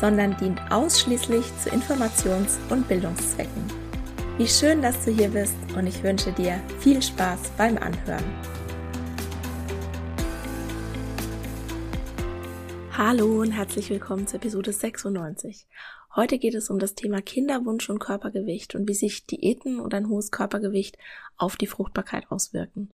[0.00, 3.64] sondern dient ausschließlich zu Informations- und Bildungszwecken.
[4.38, 8.24] Wie schön, dass du hier bist und ich wünsche dir viel Spaß beim Anhören.
[12.92, 15.66] Hallo und herzlich willkommen zur Episode 96.
[16.14, 20.08] Heute geht es um das Thema Kinderwunsch und Körpergewicht und wie sich Diäten und ein
[20.08, 20.96] hohes Körpergewicht
[21.36, 22.90] auf die Fruchtbarkeit auswirken.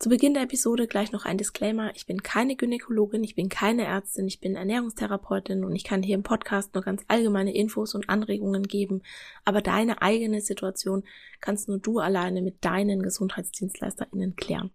[0.00, 1.94] Zu Beginn der Episode gleich noch ein Disclaimer.
[1.94, 6.16] Ich bin keine Gynäkologin, ich bin keine Ärztin, ich bin Ernährungstherapeutin und ich kann hier
[6.16, 9.02] im Podcast nur ganz allgemeine Infos und Anregungen geben.
[9.44, 11.04] Aber deine eigene Situation
[11.40, 14.72] kannst nur du alleine mit deinen GesundheitsdienstleisterInnen klären.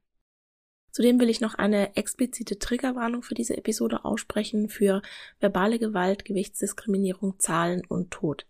[0.91, 5.01] Zudem will ich noch eine explizite Triggerwarnung für diese Episode aussprechen für
[5.39, 8.47] verbale Gewalt, Gewichtsdiskriminierung, Zahlen und Tod.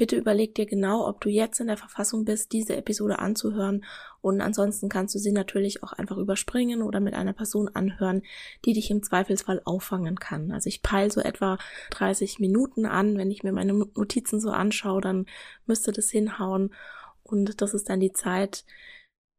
[0.00, 3.84] Bitte überleg dir genau, ob du jetzt in der Verfassung bist, diese Episode anzuhören
[4.22, 8.22] und ansonsten kannst du sie natürlich auch einfach überspringen oder mit einer Person anhören,
[8.64, 10.52] die dich im Zweifelsfall auffangen kann.
[10.52, 11.58] Also ich peile so etwa
[11.90, 13.18] 30 Minuten an.
[13.18, 15.26] Wenn ich mir meine Notizen so anschaue, dann
[15.66, 16.72] müsste das hinhauen
[17.22, 18.64] und das ist dann die Zeit,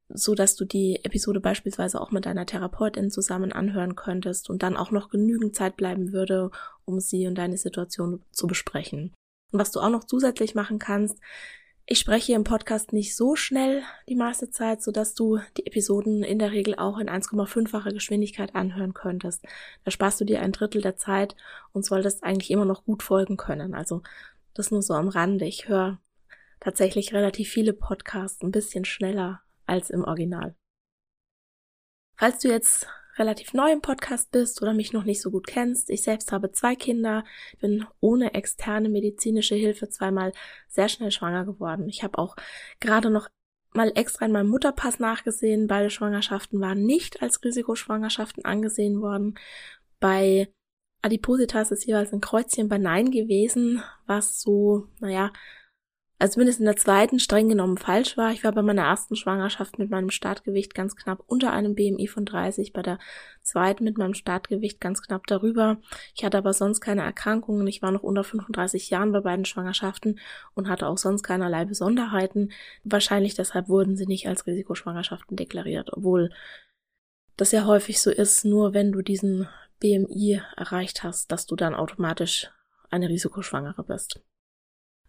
[0.10, 4.78] so dass du die Episode beispielsweise auch mit deiner Therapeutin zusammen anhören könntest und dann
[4.78, 6.52] auch noch genügend Zeit bleiben würde,
[6.86, 9.12] um sie und deine Situation zu besprechen.
[9.52, 11.20] Und was du auch noch zusätzlich machen kannst,
[11.86, 16.24] ich spreche im Podcast nicht so schnell die meiste Zeit, so dass du die Episoden
[16.24, 19.44] in der Regel auch in 1,5-facher Geschwindigkeit anhören könntest.
[19.84, 21.36] Da sparst du dir ein Drittel der Zeit
[21.74, 23.74] und solltest eigentlich immer noch gut folgen können.
[23.74, 24.04] Also
[24.54, 25.46] das nur so am Rande.
[25.46, 26.00] Ich höre
[26.60, 30.56] tatsächlich relativ viele Podcasts ein bisschen schneller als im Original.
[32.16, 35.90] Falls du jetzt relativ neu im Podcast bist oder mich noch nicht so gut kennst,
[35.90, 37.24] ich selbst habe zwei Kinder,
[37.60, 40.32] bin ohne externe medizinische Hilfe zweimal
[40.68, 41.88] sehr schnell schwanger geworden.
[41.90, 42.36] Ich habe auch
[42.80, 43.30] gerade noch
[43.74, 45.68] mal extra in meinem Mutterpass nachgesehen.
[45.68, 49.36] Beide Schwangerschaften waren nicht als Risikoschwangerschaften angesehen worden.
[50.00, 50.52] Bei
[51.02, 55.32] Adipositas ist jeweils ein Kreuzchen bei Nein gewesen, was so, naja,
[56.22, 58.32] also zumindest in der zweiten streng genommen falsch war.
[58.32, 62.26] Ich war bei meiner ersten Schwangerschaft mit meinem Startgewicht ganz knapp unter einem BMI von
[62.26, 63.00] 30, bei der
[63.42, 65.78] zweiten mit meinem Startgewicht ganz knapp darüber.
[66.14, 67.66] Ich hatte aber sonst keine Erkrankungen.
[67.66, 70.20] Ich war noch unter 35 Jahren bei beiden Schwangerschaften
[70.54, 72.52] und hatte auch sonst keinerlei Besonderheiten.
[72.84, 76.30] Wahrscheinlich deshalb wurden sie nicht als Risikoschwangerschaften deklariert, obwohl
[77.36, 79.50] das ja häufig so ist, nur wenn du diesen
[79.80, 82.52] BMI erreicht hast, dass du dann automatisch
[82.92, 84.22] eine Risikoschwangere bist.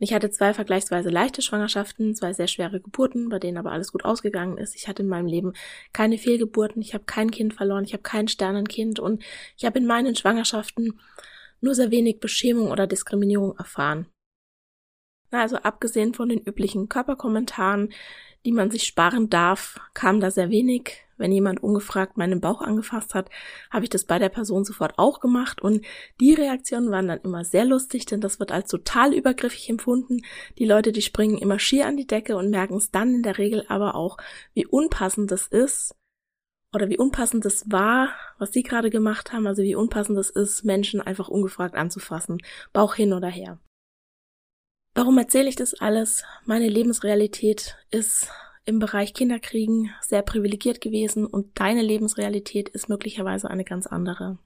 [0.03, 4.05] Ich hatte zwei vergleichsweise leichte Schwangerschaften, zwei sehr schwere Geburten, bei denen aber alles gut
[4.05, 4.75] ausgegangen ist.
[4.75, 5.53] Ich hatte in meinem Leben
[5.93, 9.23] keine Fehlgeburten, ich habe kein Kind verloren, ich habe kein Sternenkind und
[9.57, 10.99] ich habe in meinen Schwangerschaften
[11.61, 14.07] nur sehr wenig Beschämung oder Diskriminierung erfahren.
[15.31, 17.93] Also abgesehen von den üblichen Körperkommentaren,
[18.45, 23.15] die man sich sparen darf, kam da sehr wenig wenn jemand ungefragt meinen Bauch angefasst
[23.15, 23.31] hat,
[23.71, 25.85] habe ich das bei der Person sofort auch gemacht und
[26.21, 30.23] die Reaktionen waren dann immer sehr lustig, denn das wird als total übergriffig empfunden.
[30.59, 33.39] Die Leute, die springen immer schier an die Decke und merken es dann in der
[33.39, 34.19] Regel aber auch,
[34.53, 35.95] wie unpassend das ist
[36.75, 38.09] oder wie unpassend das war,
[38.39, 42.43] was sie gerade gemacht haben, also wie unpassend es ist, Menschen einfach ungefragt anzufassen,
[42.73, 43.59] Bauch hin oder her.
[44.95, 46.25] Warum erzähle ich das alles?
[46.45, 48.29] Meine Lebensrealität ist
[48.65, 54.39] im Bereich Kinderkriegen sehr privilegiert gewesen und deine Lebensrealität ist möglicherweise eine ganz andere.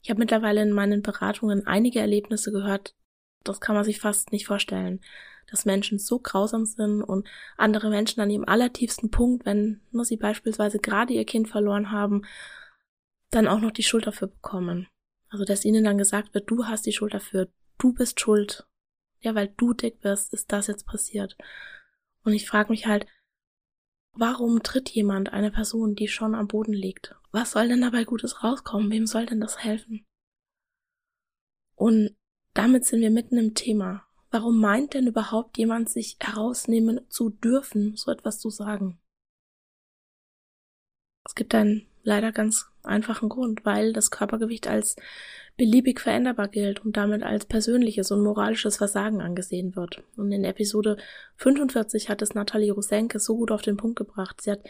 [0.00, 2.94] Ich habe mittlerweile in meinen Beratungen einige Erlebnisse gehört,
[3.44, 5.00] das kann man sich fast nicht vorstellen,
[5.50, 10.16] dass Menschen so grausam sind und andere Menschen an ihrem allertiefsten Punkt, wenn nur sie
[10.16, 12.22] beispielsweise gerade ihr Kind verloren haben,
[13.30, 14.88] dann auch noch die Schuld dafür bekommen.
[15.28, 17.48] Also dass ihnen dann gesagt wird, du hast die Schuld dafür,
[17.78, 18.66] du bist schuld.
[19.20, 21.36] Ja, weil du dick bist, ist das jetzt passiert.
[22.24, 23.06] Und ich frage mich halt,
[24.20, 27.14] Warum tritt jemand eine Person, die schon am Boden liegt?
[27.30, 28.90] Was soll denn dabei Gutes rauskommen?
[28.90, 30.04] Wem soll denn das helfen?
[31.76, 32.16] Und
[32.52, 34.08] damit sind wir mitten im Thema.
[34.32, 39.00] Warum meint denn überhaupt jemand, sich herausnehmen zu dürfen, so etwas zu sagen?
[41.24, 44.96] Es gibt einen leider ganz einfachen Grund, weil das Körpergewicht als
[45.58, 50.04] beliebig veränderbar gilt und damit als persönliches und moralisches Versagen angesehen wird.
[50.16, 50.96] Und in Episode
[51.36, 54.40] 45 hat es Nathalie Rosenke so gut auf den Punkt gebracht.
[54.40, 54.60] Sie hat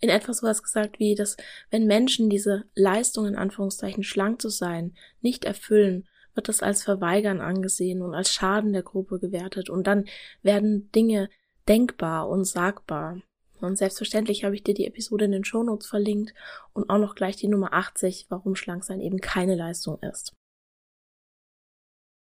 [0.00, 1.36] in etwa sowas gesagt wie, dass
[1.70, 6.06] wenn Menschen diese Leistung in Anführungszeichen schlank zu sein nicht erfüllen,
[6.36, 10.04] wird das als Verweigern angesehen und als Schaden der Gruppe gewertet und dann
[10.42, 11.28] werden Dinge
[11.68, 13.20] denkbar und sagbar.
[13.60, 16.34] Und selbstverständlich habe ich dir die Episode in den Shownotes verlinkt
[16.72, 20.34] und auch noch gleich die Nummer 80, warum Schlanksein eben keine Leistung ist.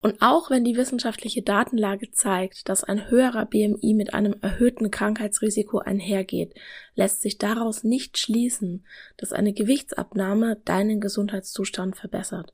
[0.06, 5.80] Und auch wenn die wissenschaftliche Datenlage zeigt, dass ein höherer BMI mit einem erhöhten Krankheitsrisiko
[5.80, 6.54] einhergeht,
[6.94, 8.86] lässt sich daraus nicht schließen,
[9.18, 12.54] dass eine Gewichtsabnahme deinen Gesundheitszustand verbessert.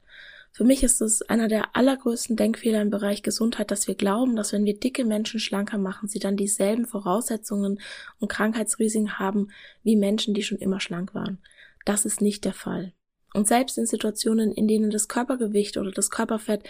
[0.53, 4.51] Für mich ist es einer der allergrößten Denkfehler im Bereich Gesundheit, dass wir glauben, dass
[4.51, 7.79] wenn wir dicke Menschen schlanker machen, sie dann dieselben Voraussetzungen
[8.19, 9.51] und Krankheitsrisiken haben
[9.83, 11.39] wie Menschen, die schon immer schlank waren.
[11.85, 12.93] Das ist nicht der Fall.
[13.33, 16.63] Und selbst in Situationen, in denen das Körpergewicht oder das Körperfett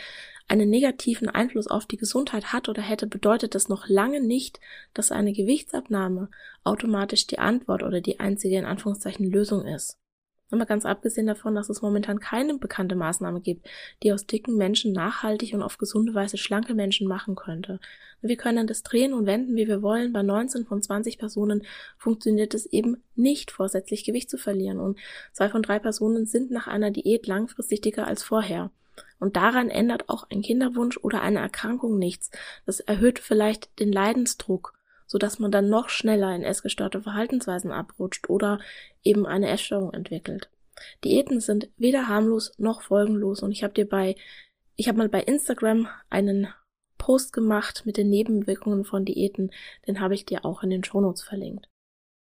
[0.47, 4.59] einen negativen Einfluss auf die Gesundheit hat oder hätte, bedeutet das noch lange nicht,
[4.93, 6.29] dass eine Gewichtsabnahme
[6.63, 10.00] automatisch die Antwort oder die einzige in Anführungszeichen Lösung ist.
[10.51, 13.67] Aber ganz abgesehen davon, dass es momentan keine bekannte Maßnahme gibt,
[14.03, 17.79] die aus dicken Menschen nachhaltig und auf gesunde Weise schlanke Menschen machen könnte.
[18.21, 20.13] Wir können das drehen und wenden, wie wir wollen.
[20.13, 21.63] Bei 19 von 20 Personen
[21.97, 24.79] funktioniert es eben nicht, vorsätzlich Gewicht zu verlieren.
[24.79, 24.99] Und
[25.31, 28.69] zwei von drei Personen sind nach einer Diät langfristig dicker als vorher.
[29.19, 32.29] Und daran ändert auch ein Kinderwunsch oder eine Erkrankung nichts.
[32.65, 34.73] Das erhöht vielleicht den Leidensdruck
[35.11, 38.61] so dass man dann noch schneller in essgestörte Verhaltensweisen abrutscht oder
[39.03, 40.49] eben eine Essstörung entwickelt.
[41.03, 44.15] Diäten sind weder harmlos noch folgenlos und ich habe dir bei
[44.75, 46.47] ich habe mal bei Instagram einen
[46.97, 49.51] Post gemacht mit den Nebenwirkungen von Diäten,
[49.87, 51.67] den habe ich dir auch in den Shownotes verlinkt.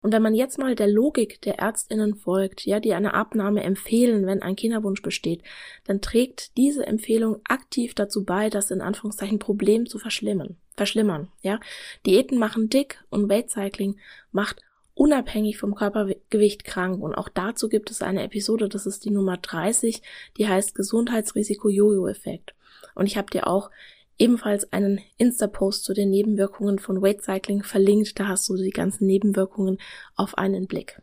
[0.01, 4.27] Und wenn man jetzt mal der Logik der Ärztinnen folgt, ja, die eine Abnahme empfehlen,
[4.27, 5.41] wenn ein Kinderwunsch besteht,
[5.85, 11.59] dann trägt diese Empfehlung aktiv dazu bei, das in Anführungszeichen Problem zu verschlimmern, verschlimmern, ja.
[12.05, 13.97] Diäten machen dick und Weight Cycling
[14.31, 14.61] macht
[14.95, 17.03] unabhängig vom Körpergewicht krank.
[17.03, 20.01] Und auch dazu gibt es eine Episode, das ist die Nummer 30,
[20.37, 22.55] die heißt Gesundheitsrisiko-Jojo-Effekt.
[22.95, 23.69] Und ich habe dir auch
[24.17, 28.19] ebenfalls einen Insta-Post zu den Nebenwirkungen von Weight Cycling verlinkt.
[28.19, 29.77] Da hast du die ganzen Nebenwirkungen
[30.15, 31.01] auf einen Blick.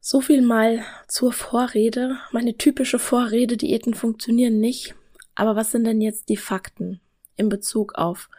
[0.00, 2.18] So viel mal zur Vorrede.
[2.32, 4.94] Meine typische Vorrede, Diäten funktionieren nicht.
[5.34, 7.00] Aber was sind denn jetzt die Fakten
[7.36, 8.30] in Bezug auf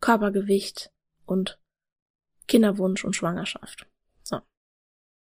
[0.00, 0.90] Körpergewicht
[1.26, 1.58] und
[2.46, 3.86] Kinderwunsch und Schwangerschaft?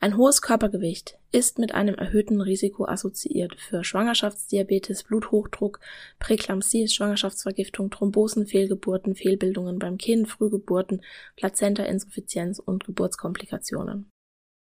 [0.03, 5.79] Ein hohes Körpergewicht ist mit einem erhöhten Risiko assoziiert für Schwangerschaftsdiabetes, Bluthochdruck,
[6.19, 11.03] Präklampsie, Schwangerschaftsvergiftung, Thrombosen, Fehlgeburten, Fehlbildungen beim Kind, Frühgeburten,
[11.37, 14.11] Plazentainsuffizienz und Geburtskomplikationen.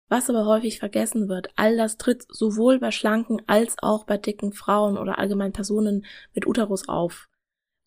[0.09, 4.53] Was aber häufig vergessen wird, all das tritt sowohl bei schlanken als auch bei dicken
[4.53, 7.29] Frauen oder allgemein Personen mit Uterus auf.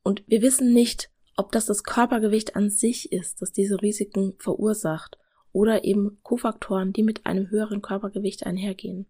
[0.03, 5.17] Und wir wissen nicht, ob das das Körpergewicht an sich ist, das diese Risiken verursacht
[5.53, 9.07] oder eben Kofaktoren, die mit einem höheren Körpergewicht einhergehen.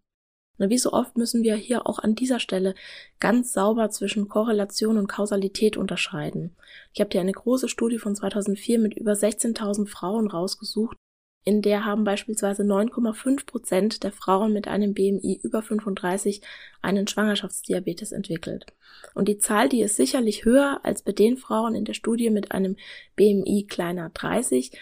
[0.59, 2.73] Und wie so oft müssen wir hier auch an dieser Stelle
[3.19, 6.55] ganz sauber zwischen Korrelation und Kausalität unterscheiden.
[6.93, 10.97] Ich habe dir eine große Studie von 2004 mit über 16.000 Frauen rausgesucht,
[11.47, 16.41] in der haben beispielsweise 9,5 Prozent der Frauen mit einem BMI über 35
[16.81, 18.65] einen Schwangerschaftsdiabetes entwickelt.
[19.13, 22.51] Und die Zahl, die ist sicherlich höher als bei den Frauen in der Studie mit
[22.51, 22.75] einem
[23.15, 24.77] BMI kleiner 30,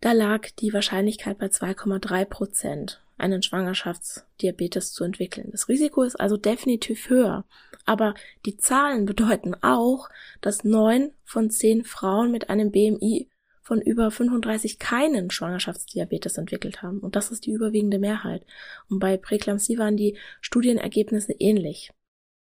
[0.00, 5.50] da lag die Wahrscheinlichkeit bei 2,3 Prozent, einen Schwangerschaftsdiabetes zu entwickeln.
[5.52, 7.44] Das Risiko ist also definitiv höher.
[7.84, 8.14] Aber
[8.46, 10.08] die Zahlen bedeuten auch,
[10.40, 13.28] dass neun von zehn Frauen mit einem BMI
[13.62, 16.98] von über 35 keinen Schwangerschaftsdiabetes entwickelt haben.
[16.98, 18.44] Und das ist die überwiegende Mehrheit.
[18.88, 21.92] Und bei Präklampsie waren die Studienergebnisse ähnlich.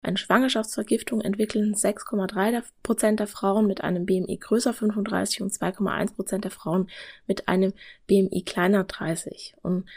[0.04, 6.44] Eine Schwangerschaftsvergiftung entwickeln 6,3 Prozent der Frauen mit einem BMI größer 35 und 2,1 Prozent
[6.44, 6.90] der Frauen
[7.28, 7.74] mit einem
[8.08, 9.54] BMI kleiner 30.
[9.62, 9.88] Und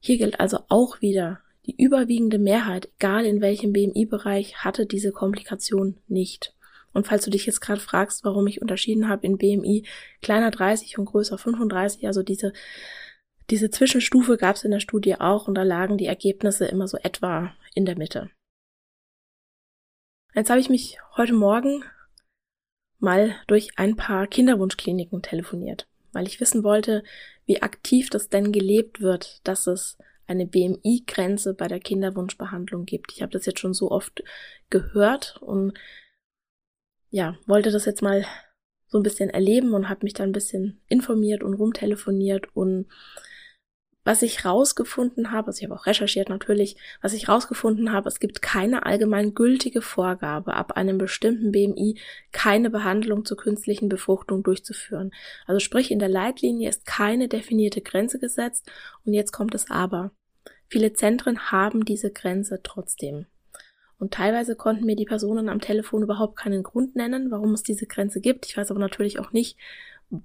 [0.00, 5.96] hier gilt also auch wieder, die überwiegende Mehrheit, egal in welchem BMI-Bereich, hatte diese Komplikation
[6.08, 6.53] nicht.
[6.94, 9.84] Und falls du dich jetzt gerade fragst, warum ich unterschieden habe in BMI
[10.22, 12.52] kleiner 30 und größer 35, also diese,
[13.50, 16.96] diese Zwischenstufe gab es in der Studie auch und da lagen die Ergebnisse immer so
[16.96, 18.30] etwa in der Mitte.
[20.34, 21.84] Jetzt habe ich mich heute Morgen
[22.98, 27.02] mal durch ein paar Kinderwunschkliniken telefoniert, weil ich wissen wollte,
[27.44, 33.12] wie aktiv das denn gelebt wird, dass es eine BMI-Grenze bei der Kinderwunschbehandlung gibt.
[33.12, 34.22] Ich habe das jetzt schon so oft
[34.70, 35.74] gehört und
[37.14, 38.26] ja, wollte das jetzt mal
[38.88, 42.88] so ein bisschen erleben und habe mich dann ein bisschen informiert und rumtelefoniert und
[44.02, 48.18] was ich rausgefunden habe, also ich habe auch recherchiert natürlich, was ich rausgefunden habe, es
[48.18, 52.00] gibt keine allgemein gültige Vorgabe, ab einem bestimmten BMI
[52.32, 55.12] keine Behandlung zur künstlichen Befruchtung durchzuführen.
[55.46, 58.68] Also sprich, in der Leitlinie ist keine definierte Grenze gesetzt
[59.06, 60.10] und jetzt kommt es aber.
[60.68, 63.26] Viele Zentren haben diese Grenze trotzdem.
[63.98, 67.86] Und teilweise konnten mir die Personen am Telefon überhaupt keinen Grund nennen, warum es diese
[67.86, 68.46] Grenze gibt.
[68.46, 69.56] Ich weiß aber natürlich auch nicht,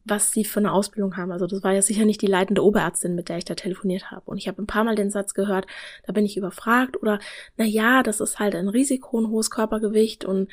[0.06, 1.32] was sie für eine Ausbildung haben.
[1.32, 4.24] Also das war ja sicher nicht die leitende Oberärztin, mit der ich da telefoniert habe.
[4.26, 5.68] Und ich habe ein paar Mal den Satz gehört,
[6.06, 7.20] da bin ich überfragt oder
[7.58, 10.50] na ja, das ist halt ein Risiko, ein hohes Körpergewicht und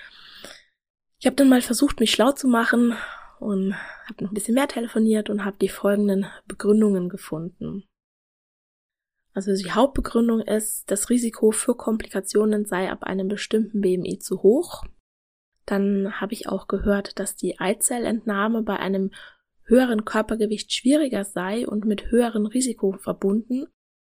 [1.18, 2.94] ich habe dann mal versucht, mich schlau zu machen
[3.40, 3.74] und
[4.06, 7.84] habe noch ein bisschen mehr telefoniert und habe die folgenden Begründungen gefunden.
[9.36, 14.84] Also die Hauptbegründung ist, das Risiko für Komplikationen sei ab einem bestimmten BMI zu hoch.
[15.66, 19.10] Dann habe ich auch gehört, dass die Eizellentnahme bei einem
[19.64, 23.66] höheren Körpergewicht schwieriger sei und mit höherem Risiko verbunden.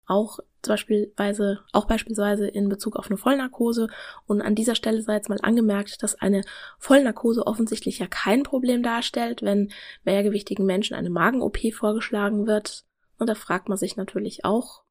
[0.06, 3.88] Auch beispielsweise, auch beispielsweise in Bezug auf eine Vollnarkose.
[4.26, 6.42] Und an dieser Stelle sei jetzt mal angemerkt, dass eine
[6.80, 9.72] Vollnarkose offensichtlich ja kein Problem darstellt, wenn
[10.04, 12.84] mehrgewichtigen Menschen eine Magen-OP vorgeschlagen wird.
[13.20, 14.84] Und da fragt man sich natürlich auch,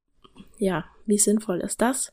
[0.62, 2.12] ja, wie sinnvoll ist das?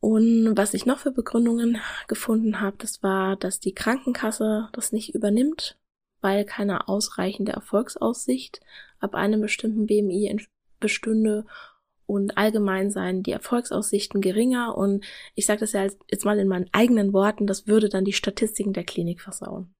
[0.00, 5.14] Und was ich noch für Begründungen gefunden habe, das war, dass die Krankenkasse das nicht
[5.14, 5.76] übernimmt,
[6.20, 8.60] weil keine ausreichende Erfolgsaussicht
[9.00, 10.46] ab einem bestimmten BMI
[10.80, 11.44] bestünde
[12.06, 15.04] und allgemein seien die Erfolgsaussichten geringer und
[15.34, 18.72] ich sage das ja jetzt mal in meinen eigenen Worten, das würde dann die Statistiken
[18.72, 19.74] der Klinik versauen.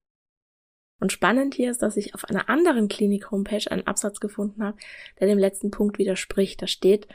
[1.00, 4.78] Und spannend hier ist, dass ich auf einer anderen Klinik-Homepage einen Absatz gefunden habe,
[5.20, 6.60] der dem letzten Punkt widerspricht.
[6.60, 7.06] Da steht,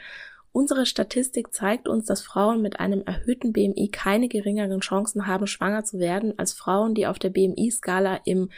[0.56, 5.82] Unsere Statistik zeigt uns, dass Frauen mit einem erhöhten BMI keine geringeren Chancen haben, schwanger
[5.82, 8.50] zu werden, als Frauen, die auf der BMI-Skala im,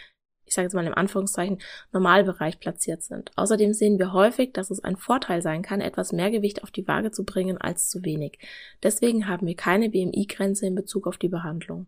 [0.44, 1.58] ich sage jetzt mal im Anführungszeichen,
[1.92, 3.30] Normalbereich platziert sind.
[3.36, 6.86] Außerdem sehen wir häufig, dass es ein Vorteil sein kann, etwas mehr Gewicht auf die
[6.86, 8.40] Waage zu bringen als zu wenig.
[8.82, 11.86] Deswegen haben wir keine BMI-Grenze in Bezug auf die Behandlung.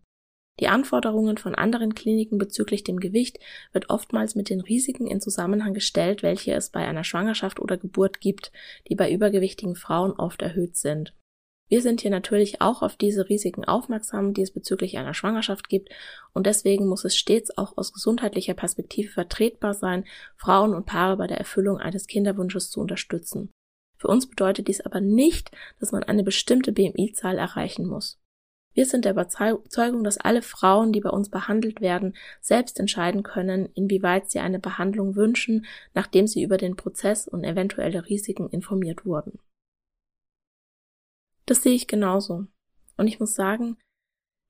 [0.59, 3.39] Die Anforderungen von anderen Kliniken bezüglich dem Gewicht
[3.71, 8.19] wird oftmals mit den Risiken in Zusammenhang gestellt, welche es bei einer Schwangerschaft oder Geburt
[8.19, 8.51] gibt,
[8.89, 11.15] die bei übergewichtigen Frauen oft erhöht sind.
[11.69, 15.89] Wir sind hier natürlich auch auf diese Risiken aufmerksam, die es bezüglich einer Schwangerschaft gibt,
[16.33, 21.27] und deswegen muss es stets auch aus gesundheitlicher Perspektive vertretbar sein, Frauen und Paare bei
[21.27, 23.51] der Erfüllung eines Kinderwunsches zu unterstützen.
[23.97, 28.19] Für uns bedeutet dies aber nicht, dass man eine bestimmte BMI-Zahl erreichen muss.
[28.73, 33.69] Wir sind der Überzeugung, dass alle Frauen, die bei uns behandelt werden, selbst entscheiden können,
[33.73, 39.39] inwieweit sie eine Behandlung wünschen, nachdem sie über den Prozess und eventuelle Risiken informiert wurden.
[41.45, 42.45] Das sehe ich genauso.
[42.95, 43.77] Und ich muss sagen,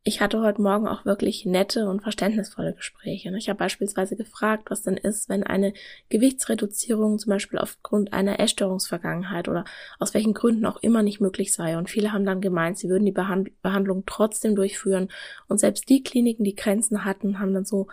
[0.03, 3.35] ich hatte heute Morgen auch wirklich nette und verständnisvolle Gespräche.
[3.37, 5.73] Ich habe beispielsweise gefragt, was denn ist, wenn eine
[6.07, 9.65] Gewichtsreduzierung zum Beispiel aufgrund einer Essstörungsvergangenheit oder
[9.99, 11.77] aus welchen Gründen auch immer nicht möglich sei.
[11.77, 15.09] Und viele haben dann gemeint, sie würden die Behandlung trotzdem durchführen.
[15.47, 17.87] Und selbst die Kliniken, die Grenzen hatten, haben dann so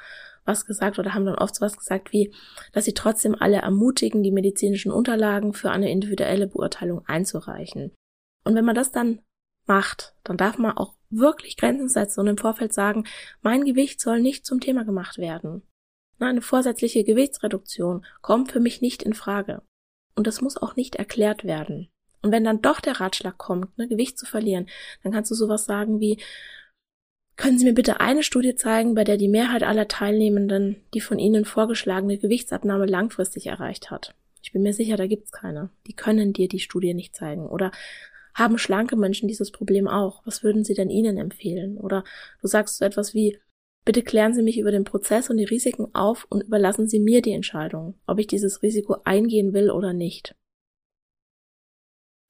[0.45, 2.33] was gesagt oder haben dann oft so was gesagt wie,
[2.73, 7.93] dass sie trotzdem alle ermutigen, die medizinischen Unterlagen für eine individuelle Beurteilung einzureichen.
[8.45, 9.19] Und wenn man das dann
[9.67, 13.05] macht, dann darf man auch wirklich Grenzen setzen und im Vorfeld sagen,
[13.43, 15.63] mein Gewicht soll nicht zum Thema gemacht werden.
[16.19, 19.63] Eine vorsätzliche Gewichtsreduktion kommt für mich nicht in Frage.
[20.15, 21.89] Und das muss auch nicht erklärt werden.
[22.23, 24.67] Und wenn dann doch der Ratschlag kommt, ne, Gewicht zu verlieren,
[25.03, 26.19] dann kannst du sowas sagen wie,
[27.37, 31.19] können Sie mir bitte eine Studie zeigen, bei der die Mehrheit aller Teilnehmenden die von
[31.19, 34.15] Ihnen vorgeschlagene Gewichtsabnahme langfristig erreicht hat?
[34.43, 35.69] Ich bin mir sicher, da gibt's keine.
[35.87, 37.47] Die können dir die Studie nicht zeigen.
[37.47, 37.73] Oder
[38.37, 40.21] haben schlanke Menschen dieses Problem auch?
[40.27, 41.79] Was würden Sie denn ihnen empfehlen?
[41.79, 42.05] Oder
[42.43, 43.39] du sagst so etwas wie,
[43.87, 47.23] bitte klären Sie mich über den Prozess und die Risiken auf und überlassen Sie mir
[47.23, 50.37] die Entscheidung, ob ich dieses Risiko eingehen will oder nicht.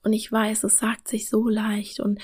[0.05, 2.21] Und ich weiß, es sagt sich so leicht und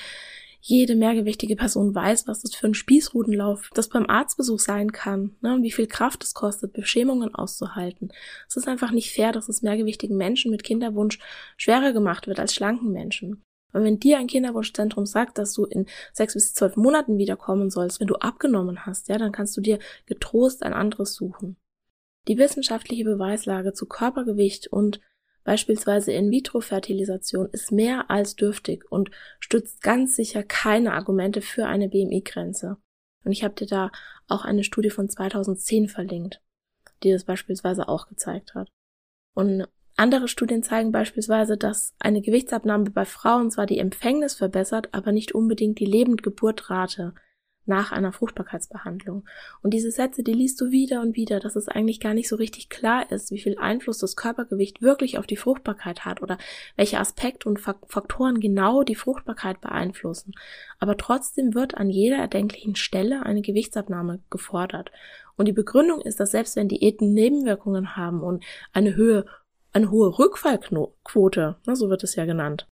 [0.61, 5.55] jede mehrgewichtige Person weiß, was das für ein Spießrutenlauf das beim Arztbesuch sein kann, ne,
[5.55, 8.13] und wie viel Kraft es kostet, Beschämungen auszuhalten.
[8.47, 11.19] Es ist einfach nicht fair, dass es mehrgewichtigen Menschen mit Kinderwunsch
[11.57, 13.43] schwerer gemacht wird als schlanken Menschen.
[13.73, 17.99] Und wenn dir ein Kinderwunschzentrum sagt, dass du in sechs bis zwölf Monaten wiederkommen sollst,
[17.99, 21.57] wenn du abgenommen hast, ja, dann kannst du dir getrost ein anderes suchen.
[22.27, 25.01] Die wissenschaftliche Beweislage zu Körpergewicht und
[25.43, 32.77] beispielsweise In-vitro-Fertilisation ist mehr als dürftig und stützt ganz sicher keine Argumente für eine BMI-Grenze.
[33.25, 33.91] Und ich habe dir da
[34.27, 36.41] auch eine Studie von 2010 verlinkt,
[37.03, 38.69] die das beispielsweise auch gezeigt hat.
[39.33, 45.11] Und Andere Studien zeigen beispielsweise, dass eine Gewichtsabnahme bei Frauen zwar die Empfängnis verbessert, aber
[45.11, 47.13] nicht unbedingt die Lebendgeburtrate
[47.65, 49.23] nach einer Fruchtbarkeitsbehandlung.
[49.61, 52.35] Und diese Sätze, die liest du wieder und wieder, dass es eigentlich gar nicht so
[52.35, 56.37] richtig klar ist, wie viel Einfluss das Körpergewicht wirklich auf die Fruchtbarkeit hat oder
[56.75, 60.33] welche Aspekte und Faktoren genau die Fruchtbarkeit beeinflussen.
[60.79, 64.91] Aber trotzdem wird an jeder erdenklichen Stelle eine Gewichtsabnahme gefordert.
[65.35, 69.25] Und die Begründung ist, dass selbst wenn Diäten Nebenwirkungen haben und eine Höhe,
[69.73, 72.67] eine hohe Rückfallquote, ne, so wird es ja genannt,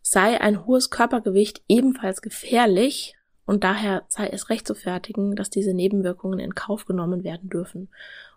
[0.00, 5.74] sei ein hohes Körpergewicht ebenfalls gefährlich und daher sei es recht zu fertigen, dass diese
[5.74, 7.88] Nebenwirkungen in Kauf genommen werden dürfen.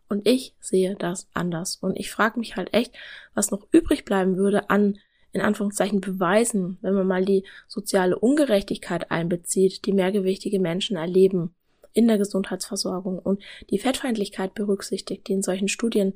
[0.08, 1.78] Und ich sehe das anders.
[1.78, 2.94] Und ich frage mich halt echt,
[3.34, 5.00] was noch übrig bleiben würde an,
[5.32, 11.56] in Anführungszeichen, Beweisen, wenn man mal die soziale Ungerechtigkeit einbezieht, die mehrgewichtige Menschen erleben
[11.94, 16.14] in der Gesundheitsversorgung und die Fettfeindlichkeit berücksichtigt, die in solchen Studien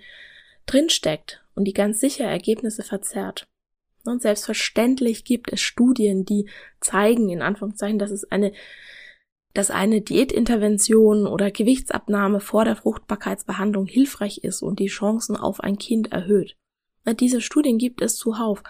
[0.71, 3.47] drinsteckt und die ganz sicher Ergebnisse verzerrt.
[4.05, 6.49] Und selbstverständlich gibt es Studien, die
[6.79, 8.53] zeigen, in Anführungszeichen, dass es eine,
[9.53, 15.77] dass eine Diätintervention oder Gewichtsabnahme vor der Fruchtbarkeitsbehandlung hilfreich ist und die Chancen auf ein
[15.77, 16.55] Kind erhöht.
[17.19, 18.63] Diese Studien gibt es zuhauf.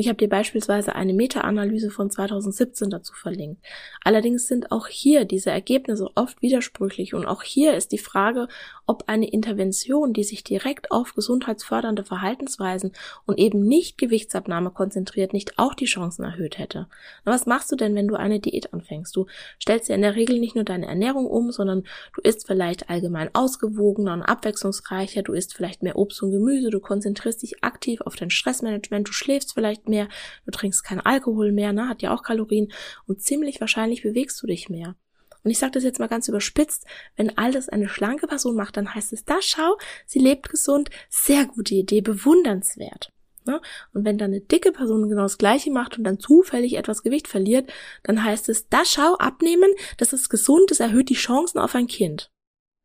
[0.00, 3.62] Ich habe dir beispielsweise eine Meta-Analyse von 2017 dazu verlinkt.
[4.02, 8.48] Allerdings sind auch hier diese Ergebnisse oft widersprüchlich und auch hier ist die Frage,
[8.86, 12.92] ob eine Intervention, die sich direkt auf gesundheitsfördernde Verhaltensweisen
[13.26, 16.86] und eben nicht Gewichtsabnahme konzentriert, nicht auch die Chancen erhöht hätte.
[17.26, 19.14] Na, was machst du denn, wenn du eine Diät anfängst?
[19.14, 19.26] Du
[19.60, 23.28] stellst ja in der Regel nicht nur deine Ernährung um, sondern du isst vielleicht allgemein
[23.34, 28.16] ausgewogener und abwechslungsreicher, du isst vielleicht mehr Obst und Gemüse, du konzentrierst dich aktiv auf
[28.16, 30.08] dein Stressmanagement, du schläfst vielleicht mehr,
[30.46, 32.72] du trinkst keinen Alkohol mehr, ne, hat ja auch Kalorien
[33.06, 34.96] und ziemlich wahrscheinlich bewegst du dich mehr.
[35.42, 38.76] Und ich sage das jetzt mal ganz überspitzt, wenn all das eine schlanke Person macht,
[38.76, 39.76] dann heißt es, da schau,
[40.06, 43.10] sie lebt gesund, sehr gute Idee, bewundernswert.
[43.46, 43.60] Ne?
[43.94, 47.26] Und wenn dann eine dicke Person genau das gleiche macht und dann zufällig etwas Gewicht
[47.26, 47.72] verliert,
[48.02, 51.86] dann heißt es, da schau, abnehmen, das ist gesund, das erhöht die Chancen auf ein
[51.86, 52.30] Kind.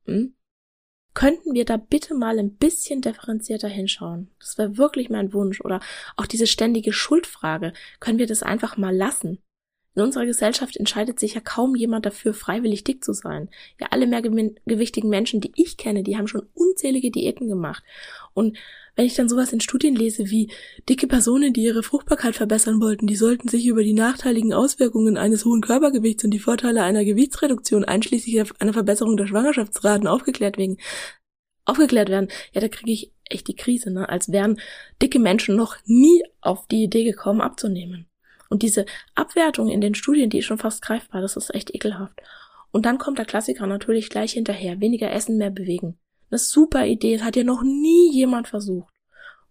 [0.06, 0.36] Hm?
[1.16, 4.30] Könnten wir da bitte mal ein bisschen differenzierter hinschauen?
[4.38, 5.62] Das wäre wirklich mein Wunsch.
[5.62, 5.80] Oder
[6.18, 7.74] auch diese ständige Schuldfrage.
[8.00, 9.40] Können wir das einfach mal lassen?
[9.96, 13.50] In unserer Gesellschaft entscheidet sich ja kaum jemand dafür, freiwillig dick zu sein.
[13.80, 17.82] Ja, alle mehrgewichtigen Menschen, die ich kenne, die haben schon unzählige Diäten gemacht.
[18.34, 18.58] Und
[18.96, 20.50] wenn ich dann sowas in Studien lese wie
[20.88, 25.46] dicke Personen, die ihre Fruchtbarkeit verbessern wollten, die sollten sich über die nachteiligen Auswirkungen eines
[25.46, 30.78] hohen Körpergewichts und die Vorteile einer Gewichtsreduktion einschließlich einer Verbesserung der Schwangerschaftsraten aufgeklärt wegen
[31.66, 34.08] aufgeklärt werden, ja, da kriege ich echt die Krise, ne?
[34.08, 34.60] Als wären
[35.02, 38.08] dicke Menschen noch nie auf die Idee gekommen, abzunehmen.
[38.50, 42.22] Und diese Abwertung in den Studien, die ist schon fast greifbar, das ist echt ekelhaft.
[42.72, 45.98] Und dann kommt der Klassiker natürlich gleich hinterher, weniger essen, mehr bewegen.
[46.36, 48.94] Eine super Idee, das hat ja noch nie jemand versucht.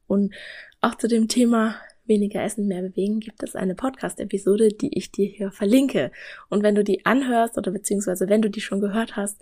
[0.07, 0.35] Und
[0.83, 5.27] auch zu dem Thema weniger essen, mehr bewegen gibt es eine Podcast-Episode, die ich dir
[5.27, 6.13] hier verlinke.
[6.51, 9.41] Und wenn du die anhörst oder beziehungsweise wenn du die schon gehört hast,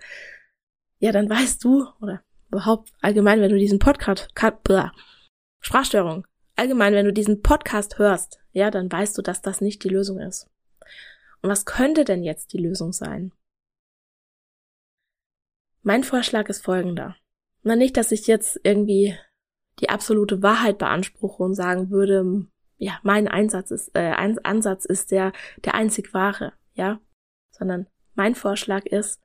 [1.00, 4.28] ja, dann weißt du, oder überhaupt allgemein, wenn du diesen Podcast,
[5.59, 6.24] Sprachstörung,
[6.55, 10.20] allgemein, wenn du diesen Podcast hörst, ja, dann weißt du, dass das nicht die Lösung
[10.20, 10.48] ist.
[11.40, 13.33] Und was könnte denn jetzt die Lösung sein?
[15.83, 17.16] Mein Vorschlag ist folgender.
[17.62, 19.16] Na, nicht, dass ich jetzt irgendwie
[19.81, 22.46] die absolute Wahrheit beanspruche und sagen würde,
[22.77, 25.33] ja, mein Einsatz ist, äh, Ansatz ist der,
[25.64, 27.01] der einzig wahre, ja,
[27.51, 29.22] sondern mein Vorschlag ist,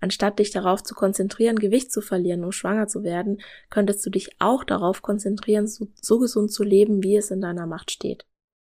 [0.00, 4.30] Anstatt dich darauf zu konzentrieren, Gewicht zu verlieren, um schwanger zu werden, könntest du dich
[4.38, 8.24] auch darauf konzentrieren, so, so, gesund zu leben, wie es in deiner Macht steht.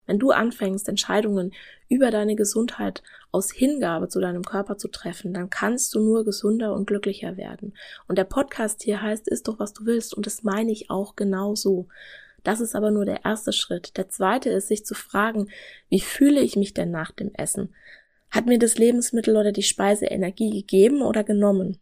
[0.09, 1.53] Wenn du anfängst, Entscheidungen
[1.91, 6.73] über deine Gesundheit aus Hingabe zu deinem Körper zu treffen, dann kannst du nur gesünder
[6.73, 7.77] und glücklicher werden.
[8.09, 11.15] Und der Podcast hier heißt, ist doch was du willst, und das meine ich auch
[11.15, 11.89] genau so.
[12.43, 13.99] Das ist aber nur der erste Schritt.
[13.99, 15.51] Der zweite ist, sich zu fragen,
[15.91, 17.75] wie fühle ich mich denn nach dem Essen?
[18.31, 21.81] Hat mir das Lebensmittel oder die Speise Energie gegeben oder genommen?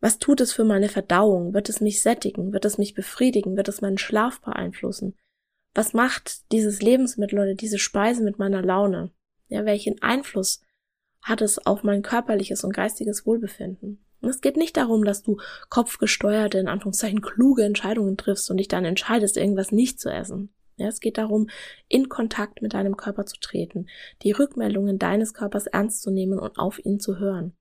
[0.00, 1.54] Was tut es für meine Verdauung?
[1.54, 2.52] Wird es mich sättigen?
[2.52, 3.56] Wird es mich befriedigen?
[3.56, 5.14] Wird es meinen Schlaf beeinflussen?
[5.74, 9.10] Was macht dieses Lebensmittel oder diese Speise mit meiner Laune?
[9.48, 10.60] Ja, welchen Einfluss
[11.22, 14.04] hat es auf mein körperliches und geistiges Wohlbefinden?
[14.20, 18.68] Und es geht nicht darum, dass du kopfgesteuerte, in Anführungszeichen kluge Entscheidungen triffst und dich
[18.68, 20.50] dann entscheidest, irgendwas nicht zu essen.
[20.76, 21.48] Ja, es geht darum,
[21.88, 23.88] in Kontakt mit deinem Körper zu treten,
[24.22, 27.52] die Rückmeldungen deines Körpers ernst zu nehmen und auf ihn zu hören.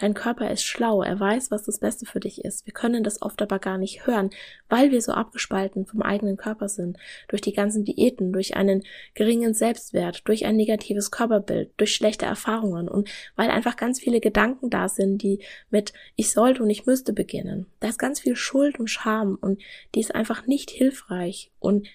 [0.00, 2.66] Dein Körper ist schlau, er weiß, was das Beste für dich ist.
[2.66, 4.30] Wir können das oft aber gar nicht hören,
[4.68, 8.84] weil wir so abgespalten vom eigenen Körper sind, durch die ganzen Diäten, durch einen
[9.14, 14.70] geringen Selbstwert, durch ein negatives Körperbild, durch schlechte Erfahrungen und weil einfach ganz viele Gedanken
[14.70, 17.66] da sind, die mit ich sollte und ich müsste beginnen.
[17.80, 19.60] Da ist ganz viel Schuld und Scham und
[19.96, 21.88] die ist einfach nicht hilfreich und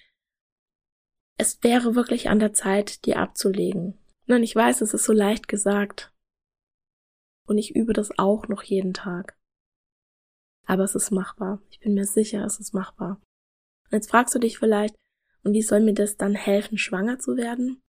[1.38, 3.98] es wäre wirklich an der Zeit, die abzulegen.
[4.28, 6.13] Und ich weiß, es ist so leicht gesagt,
[7.46, 9.36] und ich übe das auch noch jeden Tag.
[10.66, 11.60] Aber es ist machbar.
[11.70, 13.20] Ich bin mir sicher, es ist machbar.
[13.84, 14.96] Und jetzt fragst du dich vielleicht,
[15.42, 17.82] und wie soll mir das dann helfen, schwanger zu werden?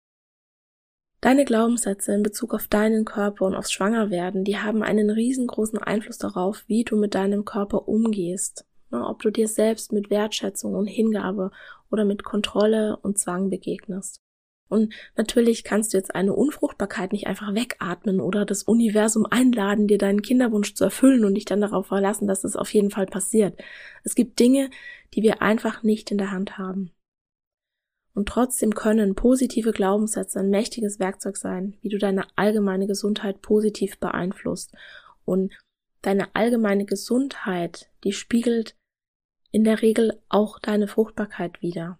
[1.21, 6.17] Deine Glaubenssätze in Bezug auf deinen Körper und aufs Schwangerwerden, die haben einen riesengroßen Einfluss
[6.17, 8.65] darauf, wie du mit deinem Körper umgehst.
[8.91, 11.49] Ne, ob du dir selbst mit Wertschätzung und Hingabe
[11.89, 14.19] oder mit Kontrolle und Zwang begegnest.
[14.67, 19.99] Und natürlich kannst du jetzt eine Unfruchtbarkeit nicht einfach wegatmen oder das Universum einladen, dir
[19.99, 23.59] deinen Kinderwunsch zu erfüllen und dich dann darauf verlassen, dass es auf jeden Fall passiert.
[24.03, 24.69] Es gibt Dinge,
[25.13, 26.91] die wir einfach nicht in der Hand haben.
[28.15, 33.99] Und trotzdem können positive Glaubenssätze ein mächtiges Werkzeug sein, wie du deine allgemeine Gesundheit positiv
[33.99, 34.73] beeinflusst.
[35.25, 35.53] Und
[36.01, 38.75] deine allgemeine Gesundheit, die spiegelt
[39.51, 41.99] in der Regel auch deine Fruchtbarkeit wider.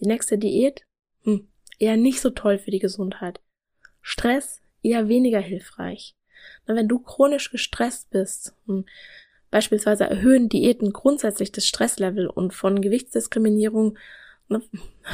[0.00, 0.84] Die nächste Diät
[1.24, 3.40] hm, eher nicht so toll für die Gesundheit.
[4.02, 6.14] Stress eher weniger hilfreich.
[6.66, 8.84] Na, wenn du chronisch gestresst bist, hm,
[9.50, 13.98] beispielsweise erhöhen Diäten grundsätzlich das Stresslevel und von Gewichtsdiskriminierung,
[14.48, 14.62] ne,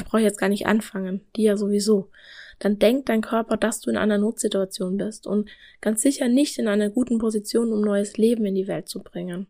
[0.04, 2.10] brauche ich jetzt gar nicht anfangen, die ja sowieso.
[2.58, 6.68] Dann denkt dein Körper, dass du in einer Notsituation bist und ganz sicher nicht in
[6.68, 9.46] einer guten Position, um neues Leben in die Welt zu bringen.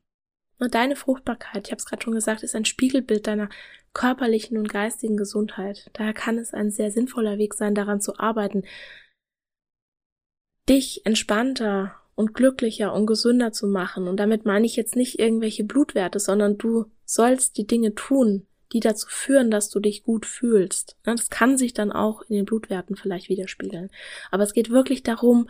[0.59, 3.49] Nur deine Fruchtbarkeit, ich habe es gerade schon gesagt, ist ein Spiegelbild deiner
[3.93, 5.91] körperlichen und geistigen Gesundheit.
[5.95, 8.65] Daher kann es ein sehr sinnvoller Weg sein, daran zu arbeiten,
[10.69, 14.09] dich entspannter und glücklicher und gesünder zu machen.
[14.09, 18.81] Und damit meine ich jetzt nicht irgendwelche Blutwerte, sondern du sollst die Dinge tun, die
[18.81, 20.97] dazu führen, dass du dich gut fühlst.
[21.05, 23.91] Das kann sich dann auch in den Blutwerten vielleicht widerspiegeln.
[24.31, 25.49] Aber es geht wirklich darum,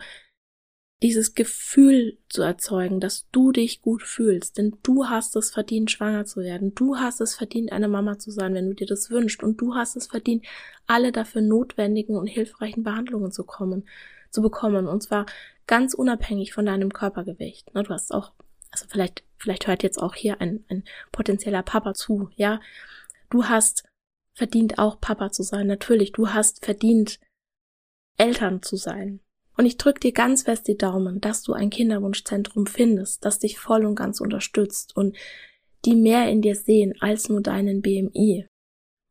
[1.03, 6.25] dieses Gefühl zu erzeugen, dass du dich gut fühlst, denn du hast es verdient, schwanger
[6.25, 9.43] zu werden, du hast es verdient, eine Mama zu sein, wenn du dir das wünschst,
[9.43, 10.45] und du hast es verdient,
[10.87, 13.87] alle dafür notwendigen und hilfreichen Behandlungen zu kommen,
[14.31, 15.27] zu bekommen, und zwar
[15.67, 17.69] ganz unabhängig von deinem Körpergewicht.
[17.73, 18.31] Du hast auch,
[18.71, 22.59] also vielleicht, vielleicht hört jetzt auch hier ein, ein potenzieller Papa zu, ja.
[23.29, 23.83] Du hast
[24.33, 27.19] verdient auch Papa zu sein, natürlich, du hast verdient,
[28.17, 29.19] Eltern zu sein,
[29.57, 33.57] und ich drück dir ganz fest die Daumen, dass du ein Kinderwunschzentrum findest, das dich
[33.57, 35.17] voll und ganz unterstützt und
[35.83, 38.47] die mehr in dir sehen als nur deinen BMI.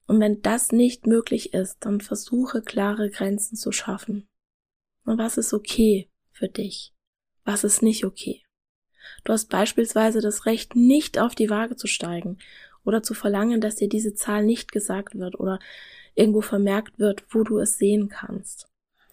[0.06, 4.28] Und wenn das nicht möglich ist, dann versuche klare Grenzen zu schaffen.
[5.04, 6.92] Und was ist okay für dich?
[7.44, 8.42] Was ist nicht okay?
[9.24, 12.38] Du hast beispielsweise das Recht, nicht auf die Waage zu steigen
[12.85, 15.59] oder zu verlangen, dass dir diese Zahl nicht gesagt wird oder
[16.14, 18.68] irgendwo vermerkt wird, wo du es sehen kannst.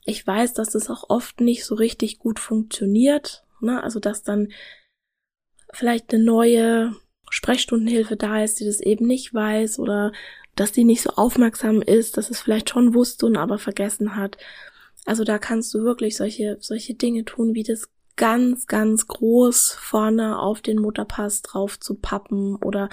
[0.06, 3.44] Ich weiß, dass das auch oft nicht so richtig gut funktioniert.
[3.62, 3.82] Ne?
[3.82, 4.52] Also dass dann
[5.72, 6.96] vielleicht eine neue
[7.30, 10.12] Sprechstundenhilfe da ist, die das eben nicht weiß oder
[10.56, 14.38] dass die nicht so aufmerksam ist, dass es vielleicht schon wusste und aber vergessen hat.
[15.06, 20.38] Also da kannst du wirklich solche, solche Dinge tun, wie das ganz, ganz groß vorne
[20.38, 22.90] auf den Mutterpass drauf zu pappen oder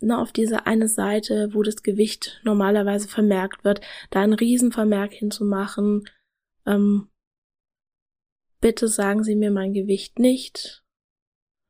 [0.00, 6.04] ne, auf diese eine Seite, wo das Gewicht normalerweise vermerkt wird, da einen Riesenvermerk hinzumachen
[6.66, 7.08] ähm,
[8.60, 10.84] bitte sagen Sie mir mein Gewicht nicht.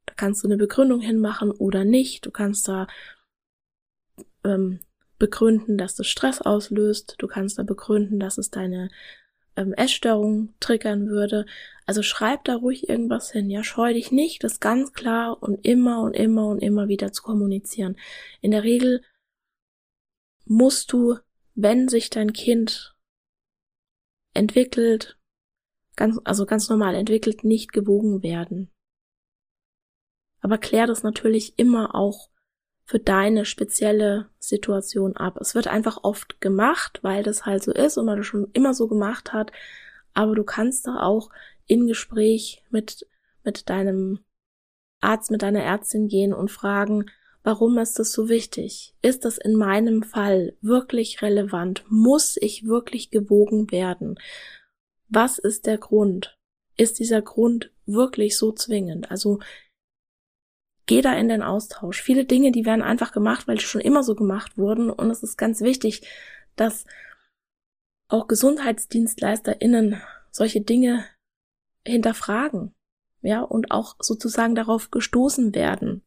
[0.07, 2.27] Da kannst du eine Begründung hinmachen oder nicht.
[2.27, 2.87] Du kannst da
[4.45, 4.81] ähm,
[5.19, 7.17] begründen, dass das Stress auslöst.
[7.19, 8.91] Du kannst da begründen, dass es deine
[9.57, 11.47] ähm, Essstörung triggern würde.
[11.87, 13.51] Also schreib da ruhig irgendwas hin.
[13.51, 17.23] Ja, scheu dich nicht, das ganz klar und immer und immer und immer wieder zu
[17.23, 17.97] kommunizieren.
[18.41, 19.03] In der Regel
[20.45, 21.17] musst du,
[21.55, 22.96] wenn sich dein Kind
[24.37, 25.19] entwickelt,
[25.97, 28.71] ganz, also ganz normal entwickelt, nicht gewogen werden.
[30.41, 32.31] Aber klär das natürlich immer auch
[32.85, 35.39] für deine spezielle Situation ab.
[35.41, 38.75] Es wird einfach oft gemacht, weil das halt so ist und man das schon immer
[38.75, 39.51] so gemacht hat.
[40.15, 41.31] Aber du kannst da auch
[41.67, 43.09] in Gespräch mit,
[43.43, 44.21] mit deinem
[45.01, 47.07] Arzt, mit deiner Ärztin gehen und fragen,
[47.47, 48.93] warum ist das so wichtig?
[49.03, 51.85] Ist das in meinem Fall wirklich relevant?
[51.89, 54.19] Muss ich wirklich gewogen werden?
[55.09, 56.37] Was ist der Grund?
[56.77, 59.13] Ist dieser Grund wirklich so zwingend?
[59.13, 59.39] Also
[60.87, 62.03] geh da in den Austausch.
[62.03, 64.91] Viele Dinge, die werden einfach gemacht, weil die schon immer so gemacht wurden.
[64.91, 66.03] Und es ist ganz wichtig,
[66.57, 66.85] dass
[68.09, 71.05] auch GesundheitsdienstleisterInnen solche Dinge
[71.87, 72.75] hinterfragen.
[73.23, 76.03] ja, und auch sozusagen darauf gestoßen werden,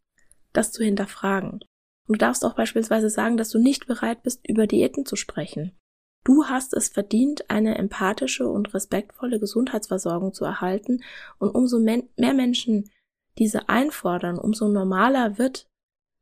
[0.54, 1.62] das zu hinterfragen.
[2.08, 5.78] Und du darfst auch beispielsweise sagen, dass du nicht bereit bist, über Diäten zu sprechen.
[6.24, 11.04] Du hast es verdient, eine empathische und respektvolle Gesundheitsversorgung zu erhalten,
[11.38, 12.90] und umso mehr Menschen
[13.38, 15.68] diese einfordern, umso normaler wird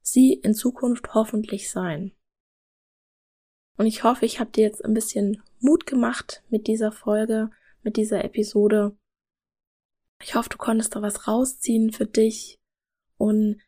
[0.02, 2.14] sie in Zukunft hoffentlich sein.
[3.78, 7.50] Und ich hoffe, ich habe dir jetzt ein bisschen Mut gemacht mit dieser Folge,
[7.84, 8.98] mit dieser Episode.
[10.22, 12.56] Ich hoffe, du konntest da was rausziehen für dich.
[13.18, 13.62] Und,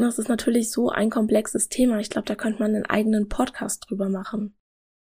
[0.00, 2.00] und das ist natürlich so ein komplexes Thema.
[2.00, 4.56] Ich glaube, da könnte man einen eigenen Podcast drüber machen.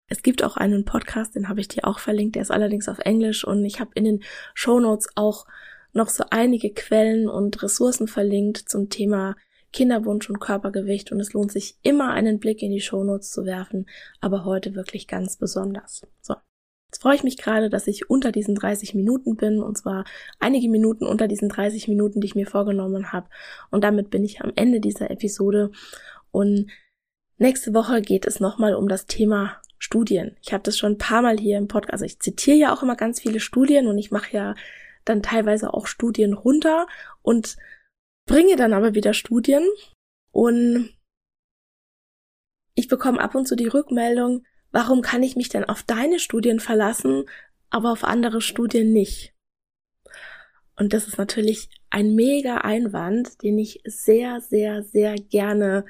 [0.08, 2.99] Es gibt auch einen Podcast, den habe ich dir auch verlinkt, der ist allerdings auf
[2.99, 4.23] Englisch und ich habe in den
[4.54, 5.45] Show Notes auch
[5.93, 9.38] noch so einige Quellen und Ressourcen verlinkt zum Thema
[9.71, 13.88] Kinderwunsch und Körpergewicht und es lohnt sich immer einen Blick in die Shownotes zu werfen,
[14.19, 16.06] aber heute wirklich ganz besonders.
[16.19, 16.36] So.
[16.91, 20.04] Jetzt freue ich mich gerade, dass ich unter diesen 30 Minuten bin und zwar
[20.39, 23.30] einige Minuten unter diesen 30 Minuten, die ich mir vorgenommen habe.
[23.69, 25.71] Und damit bin ich am Ende dieser Episode.
[26.32, 26.69] Und
[27.38, 30.36] nächste Woche geht es nochmal um das Thema Studien.
[30.41, 32.84] Ich habe das schon ein paar Mal hier im Podcast, also ich zitiere ja auch
[32.84, 34.56] immer ganz viele Studien und ich mache ja
[35.06, 36.88] dann teilweise auch Studien runter
[37.21, 37.56] und
[38.25, 39.63] bringe dann aber wieder Studien.
[40.32, 40.93] Und
[42.75, 46.60] ich bekomme ab und zu die Rückmeldung, warum kann ich mich denn auf deine Studien
[46.60, 47.25] verlassen,
[47.69, 49.34] aber auf andere Studien nicht?
[50.75, 55.86] Und das ist natürlich ein mega Einwand, den ich sehr, sehr, sehr gerne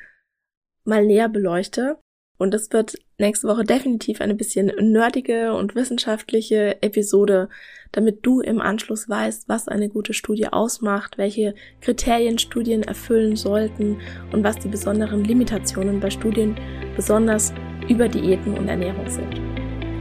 [0.83, 1.97] mal näher beleuchte.
[2.37, 7.49] Und das wird nächste Woche definitiv eine bisschen nerdige und wissenschaftliche Episode,
[7.91, 14.01] damit du im Anschluss weißt, was eine gute Studie ausmacht, welche Kriterien Studien erfüllen sollten
[14.31, 16.59] und was die besonderen Limitationen bei Studien
[16.95, 17.53] besonders
[17.87, 19.39] über Diäten und Ernährung sind.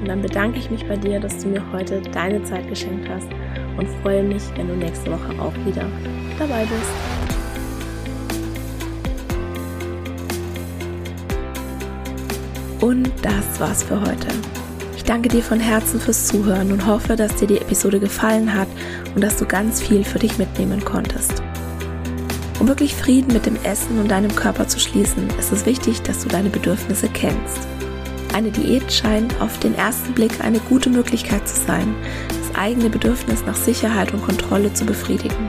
[0.00, 3.28] Und dann bedanke ich mich bei dir, dass du mir heute deine Zeit geschenkt hast
[3.76, 5.84] und freue mich, wenn du nächste Woche auch wieder
[6.38, 7.20] dabei bist.
[12.80, 14.28] Und das war's für heute.
[14.96, 18.68] Ich danke dir von Herzen fürs Zuhören und hoffe, dass dir die Episode gefallen hat
[19.14, 21.42] und dass du ganz viel für dich mitnehmen konntest.
[22.60, 26.22] Um wirklich Frieden mit dem Essen und deinem Körper zu schließen, ist es wichtig, dass
[26.22, 27.66] du deine Bedürfnisse kennst.
[28.34, 31.94] Eine Diät scheint auf den ersten Blick eine gute Möglichkeit zu sein,
[32.28, 35.48] das eigene Bedürfnis nach Sicherheit und Kontrolle zu befriedigen.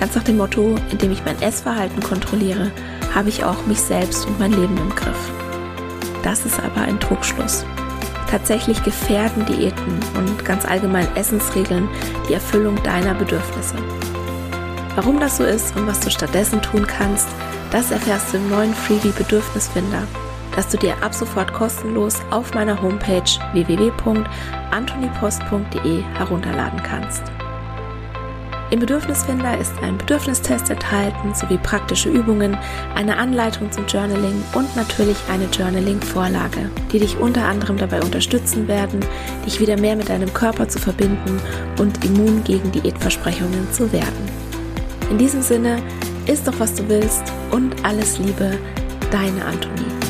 [0.00, 2.72] Ganz nach dem Motto, indem ich mein Essverhalten kontrolliere,
[3.14, 5.30] habe ich auch mich selbst und mein Leben im Griff.
[6.24, 7.66] Das ist aber ein Trugschluss.
[8.30, 11.88] Tatsächlich gefährden Diäten und ganz allgemein Essensregeln
[12.26, 13.76] die Erfüllung deiner Bedürfnisse.
[14.94, 17.26] Warum das so ist und was du stattdessen tun kannst,
[17.70, 20.02] das erfährst du im neuen Freebie Bedürfnisfinder,
[20.54, 23.22] das du dir ab sofort kostenlos auf meiner Homepage
[23.54, 27.22] www.antonipost.de herunterladen kannst.
[28.70, 32.56] Im Bedürfnisfinder ist ein Bedürfnistest enthalten sowie praktische Übungen,
[32.94, 39.00] eine Anleitung zum Journaling und natürlich eine Journaling-Vorlage, die dich unter anderem dabei unterstützen werden,
[39.46, 41.38] dich wieder mehr mit deinem Körper zu verbinden
[41.78, 44.41] und immun gegen Diätversprechungen zu werden.
[45.12, 45.76] In diesem Sinne,
[46.26, 48.58] isst doch was du willst und alles Liebe,
[49.10, 50.01] deine Antonie.